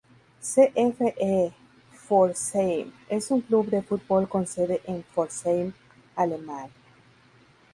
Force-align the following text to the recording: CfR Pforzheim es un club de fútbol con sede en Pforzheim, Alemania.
CfR 0.41 1.53
Pforzheim 1.91 2.91
es 3.07 3.29
un 3.29 3.41
club 3.41 3.69
de 3.69 3.83
fútbol 3.83 4.27
con 4.27 4.47
sede 4.47 4.81
en 4.87 5.03
Pforzheim, 5.03 5.73
Alemania. 6.15 6.71